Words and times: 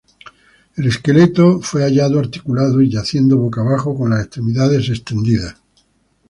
El 0.77 0.87
esqueleto 0.87 1.61
fue 1.61 1.83
hallado 1.83 2.17
articulado 2.17 2.81
y 2.81 2.89
yaciendo 2.89 3.37
boca 3.37 3.61
abajo, 3.61 3.95
con 3.95 4.09
las 4.09 4.23
extremidades 4.23 4.89
extendidas. 4.89 5.57